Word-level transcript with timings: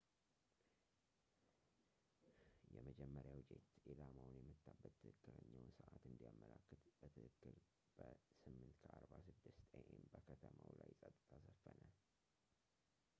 የመጀመሪያው 2.75 3.41
ጄት 3.49 3.67
ኢላማውን 3.93 4.37
የመታበት 4.39 4.95
ትክክለኛውን 5.03 5.69
ሰዕት 5.81 6.03
እንዲያመላክት 6.11 6.79
በትክክል 7.03 7.55
በ8:46 7.99 9.79
a.m 9.81 9.93
በከተማው 10.15 10.71
ላይ 10.81 10.91
ጸጥታ 11.03 11.31
ሰፈነ 11.49 11.83